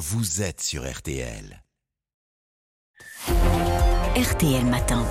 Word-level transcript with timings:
vous 0.00 0.40
êtes 0.40 0.62
sur 0.62 0.90
RTL. 0.90 1.62
RTL 4.16 4.64
Matin. 4.64 5.04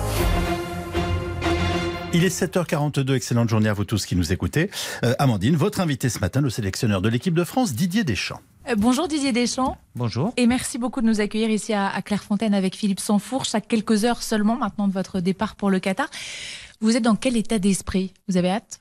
Il 2.12 2.24
est 2.24 2.42
7h42, 2.42 3.14
excellente 3.14 3.48
journée 3.48 3.68
à 3.68 3.72
vous 3.72 3.84
tous 3.84 4.04
qui 4.04 4.16
nous 4.16 4.32
écoutez. 4.32 4.68
Euh, 5.04 5.14
Amandine, 5.20 5.54
votre 5.54 5.78
invité 5.78 6.08
ce 6.08 6.18
matin, 6.18 6.40
le 6.40 6.50
sélectionneur 6.50 7.02
de 7.02 7.08
l'équipe 7.08 7.34
de 7.34 7.44
France, 7.44 7.74
Didier 7.74 8.02
Deschamps. 8.02 8.40
Euh, 8.68 8.74
bonjour 8.76 9.06
Didier 9.06 9.30
Deschamps. 9.30 9.78
Bonjour. 9.94 10.32
Et 10.36 10.48
merci 10.48 10.76
beaucoup 10.76 11.02
de 11.02 11.06
nous 11.06 11.20
accueillir 11.20 11.50
ici 11.50 11.72
à, 11.72 11.88
à 11.88 12.02
Clairefontaine 12.02 12.52
avec 12.52 12.74
Philippe 12.74 12.98
Sansfourche 12.98 13.54
à 13.54 13.60
quelques 13.60 14.04
heures 14.04 14.24
seulement 14.24 14.56
maintenant 14.56 14.88
de 14.88 14.92
votre 14.92 15.20
départ 15.20 15.54
pour 15.54 15.70
le 15.70 15.78
Qatar. 15.78 16.10
Vous 16.80 16.96
êtes 16.96 17.04
dans 17.04 17.14
quel 17.14 17.36
état 17.36 17.60
d'esprit? 17.60 18.12
Vous 18.26 18.36
avez 18.36 18.50
hâte? 18.50 18.80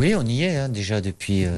Oui, 0.00 0.14
on 0.14 0.24
y 0.24 0.44
est 0.44 0.56
hein, 0.56 0.68
déjà 0.70 1.00
depuis 1.00 1.44
euh, 1.44 1.50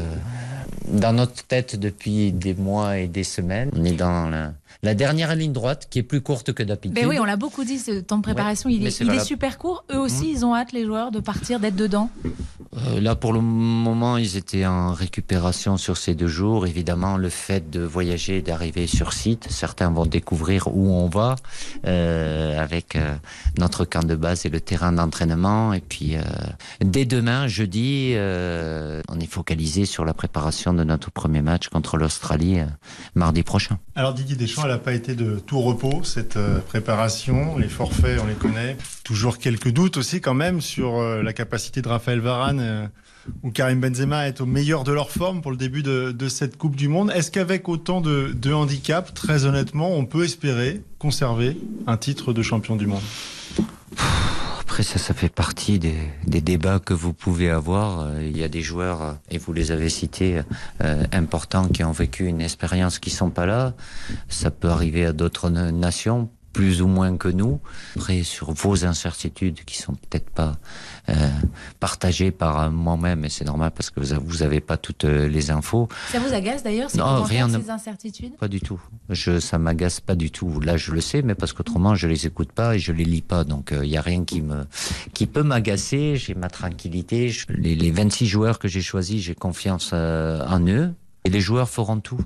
dans 0.92 1.12
notre 1.12 1.44
tête 1.44 1.78
depuis 1.78 2.32
des 2.32 2.54
mois 2.54 2.98
et 2.98 3.08
des 3.08 3.24
semaines. 3.24 3.70
On 3.76 3.84
est 3.84 3.92
dans 3.92 4.28
la, 4.28 4.52
la 4.82 4.94
dernière 4.94 5.34
ligne 5.34 5.52
droite 5.52 5.88
qui 5.90 5.98
est 5.98 6.02
plus 6.02 6.20
courte 6.20 6.52
que 6.52 6.62
d'habitude. 6.62 6.92
Ben 6.94 7.06
oui, 7.06 7.18
on 7.18 7.24
l'a 7.24 7.36
beaucoup 7.36 7.64
dit, 7.64 7.78
ce 7.78 8.00
temps 8.00 8.18
de 8.18 8.22
préparation, 8.22 8.68
Ouais, 8.68 8.76
il, 8.76 8.82
mais 8.82 8.88
est, 8.88 9.00
il 9.00 9.20
super 9.20 9.58
court. 9.58 9.84
Eux 9.90 9.98
aussi, 9.98 10.30
ils 10.30 10.44
ont 10.44 10.54
hâte, 10.54 10.72
les 10.72 10.84
joueurs, 10.84 11.10
de 11.10 11.20
partir, 11.20 11.60
d'être 11.60 11.76
dedans. 11.76 12.10
Euh, 12.74 13.00
là, 13.00 13.14
pour 13.14 13.34
le 13.34 13.40
moment, 13.40 14.16
ils 14.16 14.36
étaient 14.36 14.64
en 14.64 14.92
récupération 14.92 15.76
sur 15.76 15.98
ces 15.98 16.14
deux 16.14 16.28
jours. 16.28 16.66
Évidemment, 16.66 17.18
le 17.18 17.28
fait 17.28 17.70
de 17.70 17.80
voyager, 17.80 18.40
d'arriver 18.40 18.86
sur 18.86 19.12
site, 19.12 19.46
certains 19.50 19.90
vont 19.90 20.06
découvrir 20.06 20.68
où 20.68 20.90
on 20.90 21.08
va 21.08 21.36
euh, 21.86 22.58
avec 22.58 22.96
euh, 22.96 23.14
notre 23.58 23.84
camp 23.84 24.06
de 24.06 24.14
base 24.14 24.46
et 24.46 24.48
le 24.48 24.60
terrain 24.60 24.92
d'entraînement. 24.92 25.74
Et 25.74 25.80
puis, 25.80 26.16
dès 26.80 27.04
demain, 27.04 27.46
jeudi, 27.46 28.14
on 28.16 29.20
est 29.20 29.30
focalisé 29.30 29.84
sur 29.84 30.04
la 30.04 30.14
préparation 30.14 30.72
de 30.72 30.84
notre 30.84 31.10
premier 31.10 31.42
match 31.42 31.68
contre 31.68 31.96
l'Australie 31.96 32.58
mardi 33.14 33.42
prochain. 33.42 33.78
Alors 33.94 34.14
Didier 34.14 34.36
Deschamps, 34.36 34.62
elle 34.64 34.70
n'a 34.70 34.78
pas 34.78 34.94
été 34.94 35.14
de 35.14 35.38
tout 35.38 35.60
repos, 35.60 36.02
cette 36.04 36.38
préparation. 36.66 37.58
Les 37.58 37.68
forfaits, 37.68 38.20
on 38.22 38.26
les 38.26 38.34
connaît. 38.34 38.76
Toujours 39.04 39.38
quelques 39.38 39.70
doutes 39.70 39.96
aussi 39.96 40.20
quand 40.20 40.34
même 40.34 40.60
sur 40.60 41.00
la 41.00 41.32
capacité 41.32 41.82
de 41.82 41.88
Raphaël 41.88 42.20
Varane 42.20 42.61
euh, 42.62 42.86
ou 43.42 43.50
Karim 43.50 43.80
Benzema 43.80 44.26
être 44.26 44.40
au 44.40 44.46
meilleur 44.46 44.84
de 44.84 44.92
leur 44.92 45.10
forme 45.10 45.42
pour 45.42 45.50
le 45.50 45.56
début 45.56 45.82
de, 45.82 46.28
cette 46.28 46.56
Coupe 46.56 46.76
du 46.76 46.88
Monde. 46.88 47.10
Est-ce 47.14 47.30
qu'avec 47.30 47.68
autant 47.68 48.00
de, 48.00 48.32
de 48.34 48.52
handicap, 48.52 49.12
très 49.14 49.44
honnêtement, 49.44 49.94
on 49.94 50.06
peut 50.06 50.24
espérer 50.24 50.82
conserver 50.98 51.56
un 51.86 51.96
titre 51.96 52.32
de 52.32 52.42
champion 52.42 52.76
du 52.76 52.86
monde? 52.86 53.02
Après, 54.60 54.82
ça, 54.82 54.98
ça 54.98 55.12
fait 55.12 55.28
partie 55.28 55.78
des, 55.78 56.40
débats 56.40 56.78
que 56.78 56.94
vous 56.94 57.12
pouvez 57.12 57.50
avoir. 57.50 58.00
Euh, 58.00 58.22
Il 58.24 58.38
y 58.38 58.42
a 58.42 58.48
des 58.48 58.62
joueurs, 58.62 59.02
euh, 59.02 59.12
et 59.30 59.36
vous 59.38 59.52
les 59.52 59.70
avez 59.70 59.90
cités, 59.90 60.40
importants 61.12 61.68
qui 61.68 61.84
ont 61.84 61.92
vécu 61.92 62.26
une 62.26 62.40
expérience 62.40 62.98
qui 62.98 63.10
sont 63.10 63.30
pas 63.30 63.46
là. 63.46 63.74
Ça 64.28 64.50
peut 64.50 64.68
arriver 64.68 65.04
à 65.04 65.12
d'autres 65.12 65.50
na- 65.50 65.72
nations, 65.72 66.30
plus 66.52 66.82
ou 66.82 66.86
moins 66.86 67.16
que 67.16 67.28
nous. 67.28 67.60
Après, 67.96 68.22
sur 68.22 68.52
vos 68.52 68.84
incertitudes 68.84 69.64
qui 69.64 69.78
sont 69.78 69.94
peut-être 69.94 70.30
pas 70.30 70.56
euh, 71.08 71.14
partagées 71.80 72.30
par 72.30 72.60
euh, 72.60 72.70
moi-même, 72.70 73.24
et 73.24 73.28
c'est 73.28 73.44
normal 73.44 73.70
parce 73.74 73.90
que 73.90 74.00
vous 74.00 74.12
avez, 74.12 74.22
vous 74.24 74.42
avez 74.42 74.60
pas 74.60 74.76
toutes 74.76 75.04
euh, 75.04 75.28
les 75.28 75.50
infos. 75.50 75.88
Ça 76.10 76.18
vous 76.18 76.32
agace 76.34 76.62
d'ailleurs, 76.62 76.90
ces 76.90 76.98
ne- 76.98 77.70
incertitudes? 77.70 78.36
Pas 78.36 78.48
du 78.48 78.60
tout. 78.60 78.80
Je, 79.08 79.40
ça 79.40 79.58
m'agace 79.58 80.00
pas 80.00 80.14
du 80.14 80.30
tout. 80.30 80.60
Là, 80.60 80.76
je 80.76 80.92
le 80.92 81.00
sais, 81.00 81.22
mais 81.22 81.34
parce 81.34 81.52
qu'autrement, 81.52 81.94
je 81.94 82.06
les 82.06 82.26
écoute 82.26 82.52
pas 82.52 82.76
et 82.76 82.78
je 82.78 82.92
les 82.92 83.04
lis 83.04 83.22
pas. 83.22 83.44
Donc, 83.44 83.72
il 83.72 83.88
y 83.88 83.96
a 83.96 84.02
rien 84.02 84.24
qui 84.24 84.42
me, 84.42 84.64
qui 85.14 85.26
peut 85.26 85.42
m'agacer. 85.42 86.16
J'ai 86.16 86.34
ma 86.34 86.48
tranquillité. 86.50 87.28
Je- 87.28 87.46
les, 87.50 87.74
les 87.74 87.90
26 87.90 88.26
joueurs 88.26 88.58
que 88.58 88.68
j'ai 88.68 88.82
choisis, 88.82 89.22
j'ai 89.22 89.34
confiance 89.34 89.90
euh, 89.92 90.44
en 90.46 90.66
eux. 90.66 90.92
Et 91.24 91.30
les 91.30 91.40
joueurs 91.40 91.68
feront 91.68 92.00
tout 92.00 92.18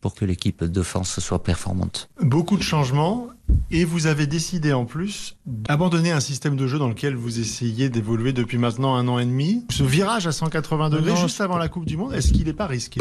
pour 0.00 0.14
que 0.14 0.24
l'équipe 0.24 0.64
de 0.64 0.82
France 0.82 1.20
soit 1.20 1.42
performante. 1.42 2.08
Beaucoup 2.22 2.56
de 2.56 2.62
changements 2.62 3.28
et 3.70 3.84
vous 3.84 4.06
avez 4.06 4.26
décidé 4.26 4.72
en 4.72 4.84
plus 4.84 5.36
d'abandonner 5.46 6.10
un 6.10 6.20
système 6.20 6.56
de 6.56 6.66
jeu 6.66 6.78
dans 6.78 6.88
lequel 6.88 7.14
vous 7.14 7.40
essayez 7.40 7.88
d'évoluer 7.88 8.32
depuis 8.32 8.58
maintenant 8.58 8.96
un 8.96 9.06
an 9.08 9.18
et 9.18 9.24
demi. 9.24 9.64
Ce 9.70 9.82
virage 9.82 10.26
à 10.26 10.32
180 10.32 10.90
degrés 10.90 11.10
Non, 11.10 11.16
juste 11.16 11.40
avant 11.40 11.56
la 11.56 11.68
Coupe 11.68 11.86
du 11.86 11.96
Monde, 11.96 12.12
est-ce 12.12 12.32
qu'il 12.32 12.46
n'est 12.46 12.52
pas 12.52 12.66
risqué? 12.66 13.00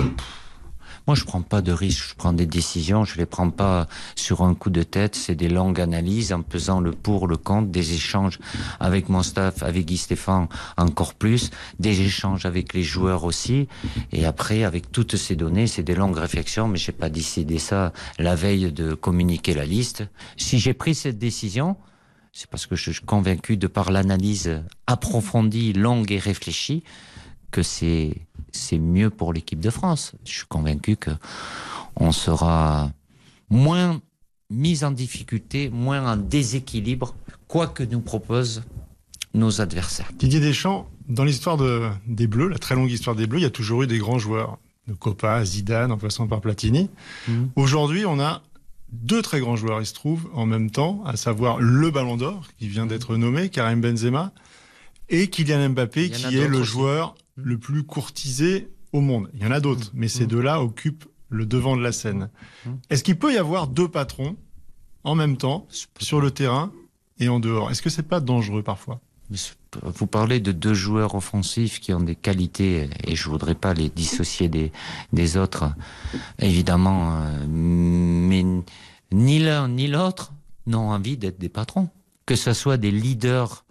Moi, 1.08 1.16
je 1.16 1.24
prends 1.24 1.42
pas 1.42 1.62
de 1.62 1.72
risques, 1.72 2.10
je 2.10 2.16
prends 2.16 2.34
des 2.34 2.46
décisions, 2.46 3.04
je 3.06 3.18
les 3.18 3.26
prends 3.26 3.50
pas 3.50 3.88
sur 4.16 4.44
un 4.44 4.54
coup 4.54 4.70
de 4.70 4.84
tête. 4.84 5.16
C'est 5.16 5.36
des 5.36 5.50
longues 5.50 5.82
analyses 5.82 6.34
en 6.34 6.42
pesant 6.42 6.80
le 6.80 6.92
pour, 6.92 7.28
le 7.28 7.38
contre, 7.38 7.70
des 7.70 7.94
échanges 7.94 8.40
avec 8.80 9.10
mon 9.10 9.24
staff, 9.24 9.64
avec 9.64 9.86
Guy 9.86 9.98
Stéphane 9.98 10.48
encore 10.78 11.14
plus, 11.14 11.52
des 11.80 12.02
échanges 12.02 12.46
avec 12.46 12.74
les 12.74 12.84
joueurs 12.84 13.24
aussi. 13.24 13.68
Et 14.12 14.26
après, 14.26 14.64
avec 14.64 14.92
toutes 14.92 15.16
ces 15.16 15.36
données, 15.36 15.68
c'est 15.68 15.84
des 15.84 15.96
longues 15.96 16.18
réflexions, 16.18 16.68
mais 16.68 16.78
j'ai 16.78 16.92
pas 16.92 17.10
décidé 17.10 17.60
ça 17.60 17.94
la 18.18 18.36
veille 18.36 18.72
de 18.72 18.94
communiquer 18.94 19.54
la 19.54 19.66
liste. 19.66 20.04
Si 20.38 20.60
j'ai 20.60 20.74
pris 20.74 20.96
cette 20.96 21.18
décision, 21.18 21.78
c'est 22.32 22.50
parce 22.50 22.68
que 22.68 22.76
je 22.76 22.92
suis 22.92 23.06
convaincu 23.06 23.58
de 23.58 23.68
par 23.68 23.92
l'analyse 23.92 24.62
approfondie, 24.88 25.74
longue 25.74 26.12
et 26.12 26.20
réfléchie 26.20 26.84
que 27.52 27.64
c'est 27.64 28.16
c'est 28.54 28.78
mieux 28.78 29.10
pour 29.10 29.34
l'équipe 29.34 29.60
de 29.60 29.70
France. 29.70 30.14
Je 30.26 30.32
suis 30.32 30.48
convaincu 30.48 30.96
que 30.96 31.12
on 31.96 32.12
sera 32.12 32.92
moins 33.50 34.02
mis 34.50 34.84
en 34.84 34.92
difficulté, 34.92 35.70
moins 35.70 36.12
en 36.12 36.18
déséquilibre, 36.18 37.16
quoi 37.48 37.68
que 37.68 37.84
nous 37.84 38.02
proposent 38.02 38.64
nos 39.34 39.62
adversaires. 39.62 40.10
Didier 40.18 40.40
Deschamps, 40.40 40.88
dans 41.08 41.24
l'histoire 41.24 41.58
de, 41.58 41.88
des 42.08 42.28
Bleus, 42.28 42.48
la 42.48 42.58
très 42.58 42.76
longue 42.76 42.92
histoire 42.92 43.16
des 43.16 43.28
Bleus, 43.28 43.40
il 43.40 43.44
y 43.44 43.46
a 43.46 43.52
toujours 43.52 43.84
eu 43.84 43.88
des 43.88 44.00
grands 44.00 44.20
joueurs. 44.20 44.58
De 44.88 44.94
Copa, 44.96 45.46
Zidane, 45.46 45.92
en 45.92 46.00
passant 46.00 46.26
par 46.26 46.42
Platini. 46.42 46.90
Mhm. 47.28 47.52
Aujourd'hui, 47.56 48.08
on 48.08 48.20
a 48.20 48.42
deux 48.92 49.22
très 49.22 49.40
grands 49.40 49.56
joueurs, 49.56 49.80
il 49.82 49.86
se 49.86 49.94
trouve, 49.94 50.28
en 50.34 50.48
même 50.48 50.72
temps, 50.72 51.04
à 51.06 51.16
savoir 51.16 51.60
le 51.60 51.92
Ballon 51.92 52.18
d'Or, 52.18 52.48
qui 52.58 52.68
vient 52.68 52.88
d'être 52.88 53.16
nommé, 53.16 53.50
Karim 53.50 53.82
Benzema, 53.82 54.32
et 55.10 55.28
Kylian 55.28 55.70
Mbappé, 55.70 56.10
qui 56.10 56.38
est 56.38 56.48
le 56.48 56.60
aussi. 56.60 56.72
joueur 56.72 57.16
le 57.44 57.58
plus 57.58 57.84
courtisé 57.84 58.70
au 58.94 59.02
monde. 59.02 59.30
Il 59.34 59.42
y 59.44 59.46
en 59.46 59.52
a 59.52 59.60
d'autres, 59.60 59.92
mais 59.94 60.08
ces 60.08 60.24
Mhm. 60.24 60.28
deux-là 60.30 60.62
occupent 60.62 61.06
le 61.30 61.46
devant 61.46 61.78
de 61.78 61.82
la 61.84 61.92
scène. 61.92 62.30
Est-ce 62.90 63.04
qu'il 63.04 63.18
peut 63.20 63.34
y 63.34 63.38
avoir 63.38 63.68
deux 63.68 63.88
patrons 63.88 64.36
en 65.04 65.16
même 65.16 65.38
temps 65.38 65.68
sur 66.00 66.22
le 66.22 66.32
terrain 66.32 66.72
et 67.20 67.30
en 67.30 67.40
dehors? 67.40 67.70
Est-ce 67.70 67.82
que 67.84 67.90
c'est 67.90 68.04
pas 68.08 68.20
dangereux 68.20 68.64
parfois? 68.64 69.00
Vous 69.84 70.08
parlez 70.08 70.40
de 70.40 70.52
deux 70.52 70.74
joueurs 70.74 71.14
offensifs 71.14 71.80
qui 71.80 71.94
ont 71.94 72.00
des 72.00 72.16
qualités 72.16 72.90
et 73.06 73.16
je 73.16 73.30
voudrais 73.30 73.54
pas 73.54 73.76
les 73.76 73.90
dissocier 73.90 74.50
des, 74.50 74.72
des 75.14 75.38
autres, 75.38 75.70
évidemment, 76.40 77.22
euh, 77.22 77.46
mais 77.48 78.44
ni 79.12 79.38
l'un 79.40 79.68
ni 79.68 79.88
l'autre 79.88 80.34
n'ont 80.66 80.90
envie 80.90 81.18
d'être 81.18 81.40
des 81.40 81.50
patrons. 81.50 81.90
Que 82.26 82.36
ce 82.36 82.54
soit 82.54 82.78
des 82.78 82.90
leaders 82.92 83.64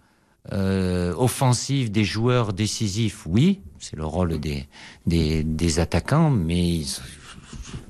euh, 0.51 1.13
offensifs, 1.17 1.91
des 1.91 2.03
joueurs 2.03 2.53
décisifs, 2.53 3.25
oui, 3.27 3.59
c'est 3.79 3.95
le 3.95 4.05
rôle 4.05 4.39
des, 4.39 4.67
des, 5.05 5.43
attaquants, 5.79 6.29
mais 6.29 6.77
ils- 6.79 6.87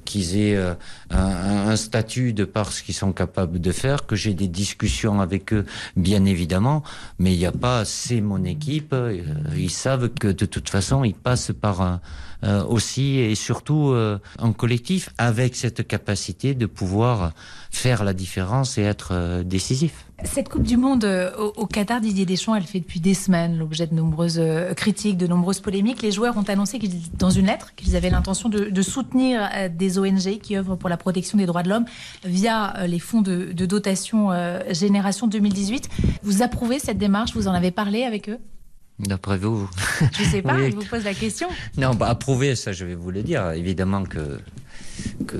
qu'ils 0.06 0.38
aient 0.38 0.56
euh, 0.56 0.74
un 1.12 1.76
statut 1.76 2.34
de 2.34 2.44
par 2.44 2.72
ce 2.72 2.82
qu'ils 2.82 2.96
sont 2.96 3.12
capables 3.14 3.62
de 3.62 3.72
faire, 3.72 4.08
que 4.08 4.16
j'ai 4.16 4.34
des 4.34 4.48
discussions 4.48 5.22
avec 5.22 5.54
eux, 5.54 5.66
bien 5.96 6.26
évidemment, 6.26 6.82
mais 7.20 7.32
il 7.34 7.38
n'y 7.38 7.46
a 7.46 7.52
pas 7.52 7.86
c'est 7.86 8.20
mon 8.20 8.44
équipe. 8.44 8.94
euh, 8.94 9.22
ils 9.56 9.70
savent 9.70 10.10
que 10.10 10.28
de 10.28 10.46
toute 10.48 10.70
façon, 10.70 11.04
ils 11.04 11.14
passent 11.14 11.52
par 11.62 11.82
un, 11.82 12.02
euh, 12.46 12.64
aussi 12.64 13.18
et 13.18 13.36
surtout 13.36 13.90
euh, 13.90 14.18
en 14.38 14.54
collectif, 14.54 15.10
avec 15.18 15.58
cette 15.58 15.86
capacité 15.86 16.54
de 16.54 16.68
pouvoir 16.68 17.34
faire 17.70 18.06
la 18.06 18.14
différence 18.14 18.78
et 18.78 18.82
être 18.82 19.10
euh, 19.12 19.44
décisif. 19.44 20.06
Cette 20.24 20.48
Coupe 20.48 20.64
du 20.64 20.78
Monde 20.78 21.06
au, 21.38 21.66
Qatar, 21.66 22.00
Didier 22.00 22.26
Deschamps, 22.26 22.56
elle 22.56 22.64
fait 22.64 22.80
depuis 22.80 23.02
des 23.02 23.14
semaines 23.14 23.58
l'objet 23.58 23.88
de 23.88 23.94
nombreuses 23.94 24.42
critiques, 24.76 25.18
de 25.18 25.28
nombreuses 25.28 25.60
polémiques. 25.60 26.02
Les 26.02 26.12
joueurs 26.12 26.38
ont 26.38 26.44
annoncé 26.44 26.80
dans 27.18 27.30
une 27.30 27.46
lettre 27.46 27.74
qu'ils 27.76 27.96
avaient 27.96 28.10
l'intention 28.10 28.50
de, 28.50 28.82
soutenir 28.82 29.50
des 29.70 29.98
ONG 29.98 30.40
qui 30.42 30.58
œuvrent 30.58 30.78
pour 30.78 30.90
la 30.90 30.98
protection 30.98 31.38
des 31.38 31.46
droits 31.46 31.64
de 31.64 31.70
l'homme 31.70 31.86
via 32.26 32.86
les 32.86 33.00
fonds 33.00 33.22
de, 33.22 33.54
dotation 33.54 34.32
Génération 34.72 35.28
2018. 35.28 35.88
Vous 36.24 36.42
approuvez 36.42 36.80
cette 36.80 36.98
démarche? 36.98 37.34
Vous 37.34 37.48
en 37.48 37.54
avez 37.54 37.72
parlé 37.72 38.04
avec 38.04 38.28
eux? 38.28 38.40
D'après 39.00 39.38
vous 39.38 39.70
Je 40.18 40.24
sais 40.24 40.42
pas, 40.42 40.56
Oui. 40.56 40.72
je 40.72 40.76
vous 40.76 40.84
pose 40.86 41.04
la 41.06 41.14
question. 41.14 41.48
Non, 41.78 41.96
bah, 41.96 42.08
approuver, 42.10 42.56
ça 42.56 42.72
je 42.74 42.84
vais 42.86 42.96
vous 42.96 43.12
le 43.12 43.24
dire. 43.24 43.52
Évidemment 43.52 44.04
que, 44.04 44.40
que 45.26 45.38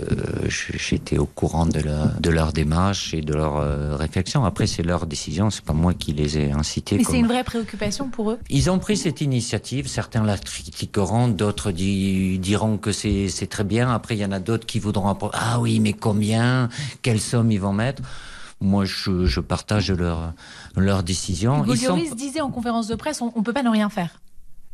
j'étais 0.48 1.18
au 1.18 1.26
courant 1.26 1.66
de, 1.66 1.80
la, 1.82 2.06
de 2.22 2.30
leur 2.30 2.54
démarche 2.54 3.14
et 3.14 3.22
de 3.22 3.34
leur 3.34 3.58
euh, 3.58 3.96
réflexion. 3.98 4.46
Après, 4.46 4.66
c'est 4.66 4.84
leur 4.84 5.06
décision, 5.06 5.50
c'est 5.50 5.64
pas 5.66 5.74
moi 5.74 5.94
qui 5.94 6.14
les 6.14 6.38
ai 6.38 6.52
incités. 6.52 6.98
Mais 6.98 7.04
comme- 7.04 7.14
c'est 7.16 7.20
une 7.20 7.28
vraie 7.28 7.44
préoccupation 7.44 8.08
pour 8.10 8.32
eux 8.32 8.40
Ils 8.50 8.70
ont 8.70 8.80
pris 8.80 8.96
cette 8.96 9.20
initiative, 9.20 9.88
certains 9.88 10.24
la 10.24 10.38
critiqueront, 10.38 11.28
d'autres 11.28 11.72
di- 11.72 12.40
diront 12.40 12.78
que 12.78 12.92
c'est 12.94 13.28
très 13.50 13.66
bien. 13.66 13.92
Après, 13.92 14.16
il 14.16 14.20
y 14.22 14.26
en 14.26 14.32
a 14.32 14.40
d'autres 14.40 14.66
qui 14.66 14.80
voudront 14.80 15.18
Ah 15.34 15.60
oui, 15.60 15.80
mais 15.82 15.94
combien? 15.94 16.70
Quelle 17.02 17.20
somme 17.20 17.52
ils 17.52 17.60
vont 17.60 17.74
mettre 17.74 18.02
Moi, 18.62 18.86
je, 18.86 19.26
je 19.26 19.40
partage 19.40 19.92
leur, 19.92 20.34
leur 20.76 21.04
décision. 21.04 21.64
Hugo 21.64 21.74
Ils 21.74 21.78
sont- 21.80 21.96
Lloris 21.96 22.16
disait 22.16 22.42
en 22.42 22.52
conférence 22.52 22.88
de 22.88 22.96
presse 22.96 23.22
on 23.22 23.32
ne 23.36 23.44
peut 23.44 23.54
pas 23.54 23.64
ne 23.64 23.70
rien 23.70 23.90
faire. 23.90 24.20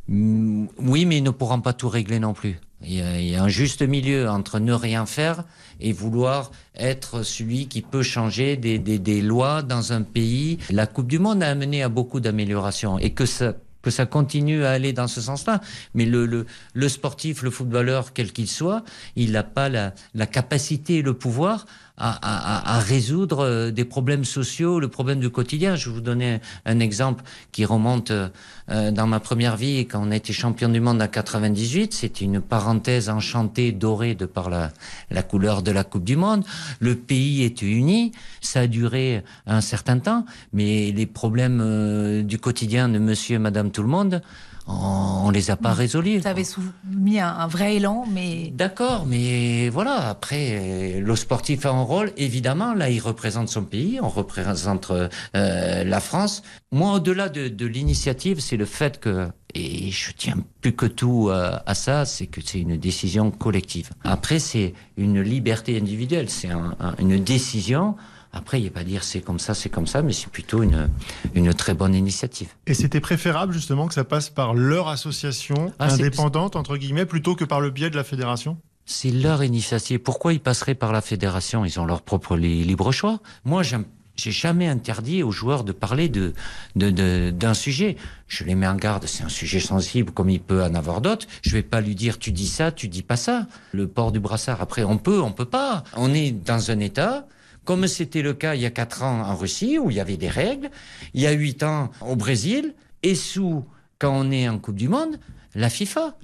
Mm, 0.07 0.65
Oui, 0.79 1.05
mais 1.05 1.17
ils 1.17 1.23
ne 1.23 1.29
pourront 1.31 1.61
pas 1.61 1.73
tout 1.73 1.89
régler 1.89 2.19
non 2.19 2.33
plus. 2.33 2.59
Il 2.81 2.93
y, 2.93 3.35
a, 3.35 3.41
un 3.43 3.47
juste 3.47 3.81
milieu 3.81 4.29
entre 4.29 4.59
ne 4.59 4.73
rien 4.73 5.05
faire 5.07 5.43
et 5.79 5.91
vouloir 5.91 6.51
être 6.75 7.23
celui 7.23 7.67
qui 7.67 7.81
peut 7.81 8.03
changer 8.03 8.57
des, 8.57 8.77
des, 8.79 8.99
des 8.99 9.21
lois 9.21 9.63
dans 9.63 9.93
un 9.93 10.01
pays. 10.03 10.59
La 10.69 10.85
Coupe 10.85 11.07
du 11.07 11.17
Monde 11.17 11.41
a 11.41 11.49
amené 11.49 11.81
à 11.81 11.89
beaucoup 11.89 12.19
d'améliorations 12.19 12.99
et 12.99 13.11
que 13.11 13.25
ça 13.25 13.53
que 13.85 13.91
ça 13.91 14.07
continue 14.07 14.65
à 14.65 14.71
aller 14.71 14.93
dans 14.93 15.07
ce 15.07 15.21
sens-là. 15.21 15.61
Mais 15.93 16.05
le, 16.05 16.45
sportif, 16.89 17.43
le 17.43 17.51
footballeur, 17.51 18.13
quel 18.13 18.33
qu'il 18.33 18.47
soit, 18.47 18.83
il 19.15 19.33
n'a 19.33 19.43
pas 19.43 19.69
la, 19.69 19.93
capacité 20.25 20.97
et 20.97 21.01
le 21.03 21.13
pouvoir 21.13 21.67
à, 21.97 22.79
résoudre 22.79 23.39
euh, 23.39 23.71
des 23.71 23.85
problèmes 23.85 24.25
sociaux, 24.25 24.81
le 24.81 24.89
problème 24.89 25.21
du 25.21 25.29
quotidien. 25.29 25.77
Je 25.77 25.87
vais 25.87 25.95
vous 25.95 26.01
donner 26.01 26.41
un 26.65 26.79
exemple 26.81 27.23
qui 27.53 27.63
remonte 27.63 28.11
euh, 28.11 28.91
dans 28.91 29.07
ma 29.07 29.21
première 29.21 29.55
vie, 29.55 29.85
quand 29.87 30.05
on 30.05 30.11
a 30.11 30.15
été 30.17 30.33
champion 30.33 30.67
du 30.67 30.81
monde 30.81 31.01
en 31.01 31.07
98. 31.07 31.93
C'était 31.93 32.25
une 32.25 32.41
parenthèse 32.41 33.07
enchantée, 33.07 33.71
dorée 33.71 34.13
de 34.13 34.25
par 34.25 34.49
la, 34.49 34.71
la 35.09 35.23
couleur 35.23 35.61
de 35.61 35.71
la 35.71 35.85
Coupe 35.85 36.03
du 36.03 36.17
Monde. 36.17 36.43
Le 36.79 36.95
pays 36.95 37.43
était 37.43 37.65
uni. 37.65 38.11
Ça 38.41 38.61
a 38.61 38.67
duré 38.67 39.23
un 39.47 39.61
certain 39.61 39.99
temps, 39.99 40.25
mais 40.51 40.91
les 40.91 41.05
problèmes 41.05 41.61
euh, 41.61 42.23
du 42.23 42.39
quotidien 42.39 42.89
de 42.89 42.99
monsieur 42.99 43.35
et 43.35 43.39
madame 43.39 43.71
tout 43.75 43.83
le 43.83 43.89
monde, 43.89 44.21
on, 44.67 45.29
les 45.29 45.51
a 45.51 45.57
pas 45.57 45.73
résolus. 45.73 46.21
Ça 46.21 46.29
avait 46.29 46.45
soumis 46.45 47.19
un, 47.19 47.27
un 47.27 47.47
vrai 47.47 47.75
élan, 47.75 48.05
mais... 48.09 48.51
D'accord, 48.53 49.05
mais 49.05 49.69
voilà, 49.69 50.07
après, 50.09 51.01
le 51.01 51.15
sportif 51.15 51.65
a 51.65 51.71
un 51.71 51.81
rôle, 51.83 52.11
évidemment, 52.17 52.73
là, 52.73 52.89
il 52.89 52.99
représente 52.99 53.49
son 53.49 53.63
pays, 53.63 53.99
on 54.01 54.07
représente 54.07 54.91
euh, 54.91 55.83
la 55.83 55.99
France. 55.99 56.41
Moi, 56.71 56.93
au-delà 56.93 57.27
de, 57.29 57.49
de 57.49 57.65
l'initiative, 57.65 58.39
c'est 58.39 58.57
le 58.57 58.65
fait 58.65 58.99
que, 58.99 59.27
et 59.53 59.91
je 59.91 60.11
tiens 60.17 60.37
plus 60.61 60.73
que 60.73 60.85
tout 60.87 61.29
à, 61.31 61.61
à 61.65 61.75
ça, 61.75 62.05
c'est 62.05 62.27
que 62.27 62.39
c'est 62.43 62.61
une 62.61 62.77
décision 62.77 63.31
collective. 63.31 63.89
Après, 64.05 64.39
c'est 64.39 64.73
une 64.95 65.21
liberté 65.21 65.77
individuelle, 65.77 66.29
c'est 66.29 66.49
un, 66.49 66.75
un, 66.79 66.95
une 66.99 67.21
décision 67.21 67.95
après, 68.35 68.59
il 68.59 68.63
n'y 68.63 68.67
a 68.67 68.71
pas 68.71 68.81
à 68.81 68.83
dire 68.83 69.03
c'est 69.03 69.21
comme 69.21 69.39
ça, 69.39 69.53
c'est 69.53 69.69
comme 69.69 69.87
ça, 69.87 70.01
mais 70.01 70.11
c'est 70.11 70.29
plutôt 70.29 70.61
une, 70.61 70.89
une 71.33 71.53
très 71.53 71.73
bonne 71.73 71.95
initiative. 71.95 72.49
Et 72.67 72.73
c'était 72.73 72.99
préférable 72.99 73.53
justement 73.53 73.87
que 73.87 73.93
ça 73.93 74.03
passe 74.03 74.29
par 74.29 74.53
leur 74.53 74.89
association 74.89 75.73
ah, 75.79 75.91
indépendante, 75.93 76.57
entre 76.57 76.75
guillemets, 76.75 77.05
plutôt 77.05 77.35
que 77.35 77.45
par 77.45 77.61
le 77.61 77.71
biais 77.71 77.89
de 77.89 77.95
la 77.95 78.03
fédération? 78.03 78.57
C'est 78.85 79.09
leur 79.09 79.41
initiative. 79.41 79.99
Pourquoi 79.99 80.33
ils 80.33 80.41
passeraient 80.41 80.75
par 80.75 80.91
la 80.91 81.01
fédération? 81.01 81.63
Ils 81.63 81.79
ont 81.79 81.85
leur 81.85 82.01
propre 82.01 82.35
libre 82.35 82.91
choix. 82.91 83.19
Moi, 83.45 83.63
j'aime 83.63 83.85
j'ai 84.17 84.31
jamais 84.31 84.67
interdit 84.67 85.23
aux 85.23 85.31
joueurs 85.31 85.63
de 85.65 85.73
parler 85.73 86.07
de 86.07 86.33
d'un 86.75 86.91
de, 86.91 87.53
sujet. 87.53 87.97
Je 88.27 88.43
les 88.43 88.55
mets 88.55 88.67
en 88.67 88.75
garde. 88.75 89.05
C'est 89.07 89.23
un 89.23 89.29
sujet 89.29 89.59
sensible, 89.59 90.11
comme 90.11 90.29
il 90.29 90.39
peut 90.39 90.63
en 90.63 90.73
avoir 90.73 91.01
d'autres. 91.01 91.27
Je 91.41 91.51
vais 91.51 91.63
pas 91.63 91.81
lui 91.81 91.95
dire 91.95 92.17
tu 92.17 92.31
dis 92.31 92.47
ça, 92.47 92.71
tu 92.71 92.87
dis 92.87 93.03
pas 93.03 93.17
ça. 93.17 93.47
Le 93.73 93.87
port 93.87 94.11
du 94.11 94.19
brassard. 94.19 94.61
Après, 94.61 94.83
on 94.83 94.97
peut, 94.97 95.21
on 95.21 95.31
peut 95.31 95.45
pas. 95.45 95.83
On 95.97 96.13
est 96.13 96.31
dans 96.31 96.71
un 96.71 96.79
état 96.79 97.27
comme 97.65 97.87
c'était 97.87 98.21
le 98.21 98.33
cas 98.33 98.55
il 98.55 98.61
y 98.61 98.65
a 98.65 98.71
quatre 98.71 99.03
ans 99.03 99.21
en 99.23 99.35
Russie, 99.35 99.77
où 99.77 99.89
il 99.89 99.97
y 99.97 99.99
avait 99.99 100.17
des 100.17 100.29
règles, 100.29 100.69
il 101.13 101.21
y 101.21 101.27
a 101.27 101.31
huit 101.31 101.63
ans 101.63 101.91
au 102.01 102.15
Brésil, 102.15 102.73
et 103.03 103.15
sous, 103.15 103.65
quand 103.99 104.11
on 104.11 104.31
est 104.31 104.47
en 104.47 104.59
Coupe 104.59 104.75
du 104.75 104.87
Monde, 104.87 105.19
la 105.55 105.69
FIFA. 105.69 106.15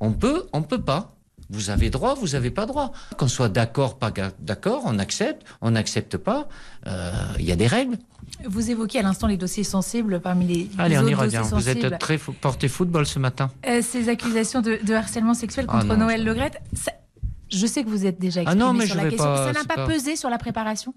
On 0.00 0.12
peut, 0.12 0.46
on 0.52 0.62
peut 0.62 0.80
pas. 0.80 1.16
Vous 1.50 1.70
avez 1.70 1.90
droit, 1.90 2.14
vous 2.14 2.36
avez 2.36 2.50
pas 2.50 2.64
droit. 2.64 2.92
Qu'on 3.16 3.26
soit 3.28 3.48
d'accord, 3.48 3.98
pas 3.98 4.12
d'accord, 4.38 4.82
on 4.86 4.98
accepte, 4.98 5.44
on 5.60 5.72
n'accepte 5.72 6.16
pas. 6.16 6.48
Euh, 6.86 7.10
il 7.38 7.44
y 7.44 7.52
a 7.52 7.56
des 7.56 7.66
règles. 7.66 7.98
Vous 8.44 8.70
évoquez 8.70 9.00
à 9.00 9.02
l'instant 9.02 9.26
les 9.26 9.36
dossiers 9.36 9.64
sensibles 9.64 10.20
parmi 10.20 10.46
les. 10.46 10.70
Allez, 10.78 10.94
les 10.94 11.00
on 11.00 11.08
y 11.08 11.14
revient. 11.14 11.42
Vous 11.50 11.68
êtes 11.68 11.98
très 11.98 12.18
porté 12.18 12.68
football 12.68 13.04
ce 13.04 13.18
matin. 13.18 13.50
Euh, 13.66 13.82
ces 13.82 14.08
accusations 14.08 14.60
de, 14.60 14.78
de, 14.84 14.94
harcèlement 14.94 15.34
sexuel 15.34 15.66
contre 15.66 15.86
ah 15.90 15.96
non, 15.96 16.04
Noël 16.04 16.24
Legrette, 16.24 16.60
ça, 16.72 16.92
je 17.52 17.66
sais 17.66 17.84
que 17.84 17.88
vous 17.88 18.06
êtes 18.06 18.18
déjà 18.18 18.42
exprimé 18.42 18.62
ah 18.62 18.66
non, 18.66 18.72
mais 18.72 18.86
sur 18.86 18.96
je 18.96 19.00
la 19.00 19.10
question. 19.10 19.24
Pas, 19.24 19.46
ça 19.46 19.52
n'a 19.52 19.64
pas, 19.64 19.76
pas, 19.76 19.86
pesé 19.86 20.16
sur 20.16 20.30
la 20.30 20.38
préparation? 20.38 20.94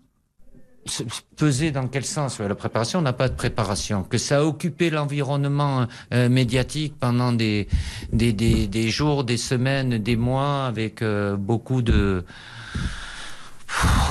Peser 1.38 1.72
dans 1.72 1.88
quel 1.88 2.04
sens? 2.04 2.40
La 2.40 2.56
préparation 2.56 3.02
n'a 3.02 3.14
pas 3.14 3.30
de 3.30 3.36
préparation. 3.36 4.04
Que 4.04 4.18
ça 4.18 4.40
a 4.40 4.44
occupé 4.44 4.90
l'environnement 4.90 5.88
euh, 6.14 6.28
médiatique 6.28 6.96
pendant 7.00 7.32
des, 7.32 7.70
des, 8.12 8.34
des, 8.34 8.68
des, 8.68 8.90
jours, 8.90 9.24
des 9.24 9.38
semaines, 9.38 9.98
des 9.98 10.18
mois, 10.18 10.66
avec 10.66 11.02
euh, 11.02 11.38
beaucoup 11.38 11.82
de 11.82 12.26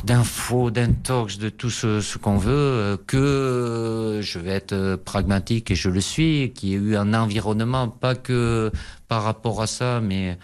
d'infos, 0.03 0.73
d'intox, 0.73 1.39
de 1.39 1.49
tout 1.49 1.71
ce, 1.71 2.01
ce 2.01 2.19
qu'on 2.19 2.37
veut, 2.37 2.51
euh, 2.53 2.97
que 3.07 4.21
je 4.21 4.39
vais 4.39 4.51
être 4.51 4.97
pragmatique 4.97 5.71
et 5.71 5.75
je 5.77 5.89
le 5.89 6.01
suis, 6.01 6.53
qu'il 6.53 6.71
y 6.71 6.73
ait 6.73 6.77
eu 6.77 6.97
un 6.97 7.15
environnement, 7.15 7.87
pas 7.89 8.15
que 8.15 8.73
par 9.07 9.23
rapport 9.23 9.63
à 9.63 9.67
ça, 9.69 10.01
mais 10.01 10.37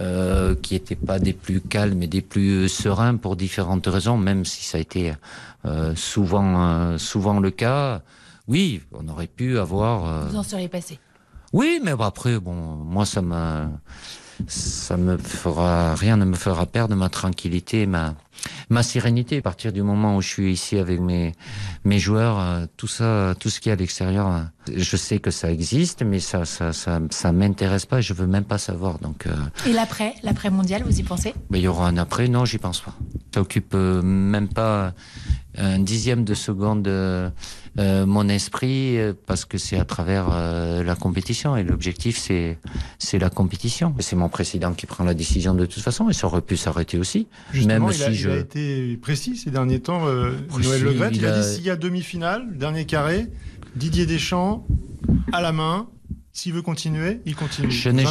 euh, 0.00 0.54
qui 0.56 0.74
n'étaient 0.74 0.96
pas 0.96 1.18
des 1.18 1.32
plus 1.32 1.60
calmes 1.60 2.02
et 2.02 2.06
des 2.06 2.22
plus 2.22 2.68
sereins 2.68 3.16
pour 3.16 3.36
différentes 3.36 3.86
raisons, 3.86 4.16
même 4.16 4.44
si 4.44 4.64
ça 4.64 4.78
a 4.78 4.80
été 4.80 5.12
euh, 5.66 5.94
souvent, 5.94 6.68
euh, 6.68 6.98
souvent 6.98 7.38
le 7.38 7.50
cas. 7.50 8.02
Oui, 8.48 8.82
on 8.92 9.08
aurait 9.08 9.28
pu 9.28 9.58
avoir. 9.58 10.06
Euh... 10.06 10.28
Vous 10.28 10.36
en 10.36 10.42
seriez 10.42 10.68
passé. 10.68 10.98
Oui, 11.52 11.80
mais 11.82 11.92
après, 11.98 12.40
bon, 12.40 12.52
moi, 12.52 13.06
ça 13.06 13.22
me, 13.22 13.68
ça 14.46 14.96
me 14.96 15.16
fera 15.16 15.94
rien 15.94 16.16
ne 16.16 16.24
me 16.24 16.34
fera 16.36 16.66
perdre 16.66 16.94
ma 16.94 17.08
tranquillité, 17.08 17.86
ma, 17.86 18.14
ma 18.68 18.82
sérénité. 18.82 19.38
À 19.38 19.42
partir 19.42 19.72
du 19.72 19.82
moment 19.82 20.16
où 20.16 20.22
je 20.22 20.28
suis 20.28 20.52
ici 20.52 20.78
avec 20.78 21.00
mes, 21.00 21.32
mes 21.84 21.98
joueurs, 21.98 22.38
euh, 22.38 22.66
tout 22.76 22.86
ça, 22.86 23.34
tout 23.38 23.50
ce 23.50 23.60
qui 23.60 23.68
est 23.68 23.72
à 23.72 23.76
l'extérieur, 23.76 24.28
euh, 24.28 24.42
je 24.74 24.96
sais 24.96 25.18
que 25.18 25.30
ça 25.30 25.50
existe, 25.50 26.02
mais 26.02 26.20
ça, 26.20 26.44
ça, 26.44 26.72
ça, 26.72 27.00
ça 27.10 27.32
m'intéresse 27.32 27.86
pas. 27.86 28.00
Je 28.00 28.14
veux 28.14 28.26
même 28.26 28.44
pas 28.44 28.58
savoir. 28.58 28.98
Donc. 28.98 29.26
Euh... 29.26 29.34
Et 29.66 29.72
l'après, 29.72 30.14
l'après 30.22 30.50
mondial, 30.50 30.82
vous 30.84 30.98
y 30.98 31.02
pensez? 31.02 31.34
Mais 31.50 31.60
il 31.60 31.64
y 31.64 31.68
aura 31.68 31.88
un 31.88 31.96
après. 31.96 32.28
Non, 32.28 32.44
j'y 32.44 32.58
pense 32.58 32.80
pas. 32.80 32.94
Ça 33.34 33.40
occupe 33.40 33.74
euh, 33.74 34.02
même 34.02 34.48
pas 34.48 34.94
un 35.56 35.78
dixième 35.78 36.24
de 36.24 36.34
seconde 36.34 36.86
euh, 36.86 37.30
mon 38.06 38.28
esprit 38.28 38.98
euh, 38.98 39.14
parce 39.26 39.44
que 39.44 39.58
c'est 39.58 39.78
à 39.78 39.84
travers 39.84 40.28
euh, 40.30 40.84
la 40.84 40.94
compétition 40.94 41.56
et 41.56 41.64
l'objectif 41.64 42.16
c'est 42.16 42.58
c'est 42.98 43.18
la 43.18 43.30
compétition. 43.30 43.94
C'est 43.98 44.16
mon 44.16 44.28
président 44.28 44.72
qui 44.74 44.86
prend 44.86 45.04
la 45.04 45.14
décision 45.14 45.54
de 45.54 45.66
toute 45.66 45.82
façon 45.82 46.08
et 46.08 46.12
ça 46.12 46.28
aurait 46.28 46.40
pu 46.40 46.56
s'arrêter 46.56 46.98
aussi. 46.98 47.26
Justement, 47.52 47.86
même 47.86 47.94
il, 47.96 48.02
a, 48.02 48.06
si 48.06 48.12
il 48.12 48.16
je... 48.16 48.30
a 48.30 48.36
été 48.36 48.96
précis 48.98 49.36
ces 49.36 49.50
derniers 49.50 49.80
temps. 49.80 50.06
Euh, 50.06 50.32
Noël 50.62 50.82
Le 50.82 50.92
Gret, 50.92 51.10
il, 51.12 51.18
il 51.18 51.26
a, 51.26 51.34
a 51.34 51.40
dit 51.40 51.54
s'il 51.54 51.64
y 51.64 51.70
a 51.70 51.76
demi-finale, 51.76 52.56
dernier 52.56 52.84
carré, 52.84 53.26
Didier 53.76 54.06
Deschamps 54.06 54.66
à 55.32 55.40
la 55.40 55.52
main, 55.52 55.88
s'il 56.34 56.52
veut 56.52 56.62
continuer, 56.62 57.20
il 57.24 57.36
continue. 57.36 57.70
Je 57.70 57.88
n'ai 57.88 58.04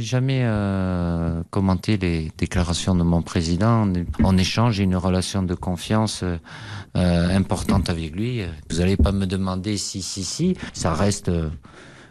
jamais, 0.00 0.42
euh, 0.44 1.42
commenté 1.50 1.98
les 1.98 2.30
déclarations 2.38 2.94
de 2.94 3.02
mon 3.02 3.22
président. 3.22 3.92
En 4.22 4.36
échange, 4.38 4.74
j'ai 4.74 4.84
une 4.84 4.96
relation 4.96 5.42
de 5.42 5.54
confiance 5.54 6.22
euh, 6.22 7.36
importante 7.36 7.90
avec 7.90 8.14
lui. 8.14 8.42
Vous 8.70 8.78
n'allez 8.78 8.96
pas 8.96 9.12
me 9.12 9.26
demander 9.26 9.76
si, 9.76 10.00
si, 10.00 10.22
si. 10.24 10.56
Ça 10.72 10.94
reste 10.94 11.28
euh, 11.28 11.50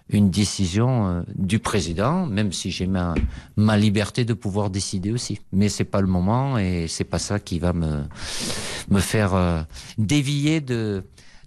une 0.10 0.30
décision 0.30 1.08
euh, 1.08 1.22
du 1.36 1.60
président, 1.60 2.26
même 2.26 2.52
si 2.52 2.70
j'ai 2.70 2.88
ma, 2.88 3.16
ma 3.56 3.78
liberté 3.78 4.26
de 4.26 4.34
pouvoir 4.34 4.70
décider 4.70 5.12
aussi. 5.12 5.40
Mais 5.54 5.70
c'est 5.70 5.86
pas 5.86 6.02
le 6.02 6.08
moment 6.08 6.58
et 6.58 6.88
c'est 6.90 7.06
pas 7.06 7.20
ça 7.20 7.40
qui 7.40 7.60
va 7.60 7.72
me 7.74 8.04
me 8.90 9.00
faire 9.00 9.34
euh, 9.34 9.62
dévier 9.98 10.62
de 10.62 11.04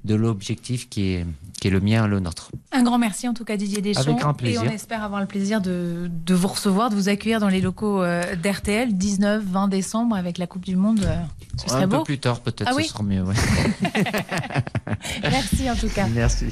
de 0.07 0.15
l'objectif 0.15 0.89
qui 0.89 1.13
est, 1.13 1.27
qui 1.61 1.69
est 1.69 1.71
le 1.71 1.81
mien, 1.81 2.07
le 2.07 2.21
nôtre. 2.21 2.51
Un 2.73 2.83
grand 2.83 2.99
merci 2.99 3.29
en 3.29 3.35
tout 3.35 3.45
cas 3.45 3.57
Didier 3.57 3.83
Deschamps. 3.83 4.03
Avec 4.03 4.17
grand 4.19 4.35
plaisir. 4.35 4.63
Et 4.65 4.69
on 4.69 4.71
espère 4.71 5.03
avoir 5.03 5.21
le 5.21 5.27
plaisir 5.27 5.61
de, 5.61 6.09
de 6.11 6.35
vous 6.35 6.49
recevoir, 6.49 6.91
de 6.91 6.95
vous 6.95 7.09
accueillir 7.09 7.41
dans 7.41 7.49
les 7.49 7.61
locaux 7.61 8.03
euh, 8.03 8.23
d'RTL 8.37 8.91
19-20 8.95 9.69
décembre 9.69 10.17
avec 10.17 10.39
la 10.39 10.47
Coupe 10.47 10.65
du 10.65 10.77
Monde. 10.77 11.01
Euh, 11.05 11.17
ce 11.61 11.69
serait 11.69 11.83
Un 11.85 11.87
beau. 11.89 11.99
peu 11.99 12.05
plus 12.05 12.19
tard 12.19 12.41
peut-être, 12.41 12.71
Ah 12.75 12.81
ce 12.81 12.89
sera 12.89 13.03
mieux. 13.03 13.23
Ouais. 13.23 13.35
merci 15.23 15.71
en 15.71 15.75
tout 15.77 15.89
cas. 15.89 16.07
Merci. 16.15 16.47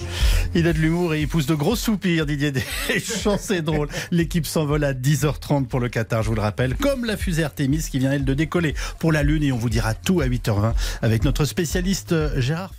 Il 0.54 0.66
a 0.66 0.72
de 0.72 0.78
l'humour 0.78 1.14
et 1.14 1.20
il 1.22 1.28
pousse 1.28 1.46
de 1.46 1.54
gros 1.54 1.76
soupirs, 1.76 2.26
Didier 2.26 2.52
Deschamps, 2.52 3.38
c'est 3.38 3.62
drôle. 3.62 3.88
L'équipe 4.10 4.46
s'envole 4.46 4.84
à 4.84 4.92
10h30 4.94 5.66
pour 5.66 5.80
le 5.80 5.88
Qatar, 5.88 6.22
je 6.22 6.28
vous 6.28 6.34
le 6.34 6.40
rappelle, 6.40 6.74
comme 6.76 7.04
la 7.04 7.16
fusée 7.16 7.44
Artemis 7.44 7.86
qui 7.90 7.98
vient, 7.98 8.12
elle, 8.12 8.24
de 8.24 8.34
décoller 8.34 8.74
pour 8.98 9.12
la 9.12 9.22
Lune 9.22 9.42
et 9.42 9.52
on 9.52 9.56
vous 9.58 9.70
dira 9.70 9.94
tout 9.94 10.20
à 10.20 10.26
8h20 10.26 10.72
avec 11.02 11.24
notre 11.24 11.44
spécialiste 11.44 12.12
euh, 12.12 12.40
Gérard 12.40 12.72